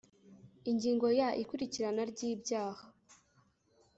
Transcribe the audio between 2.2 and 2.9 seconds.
ibyaha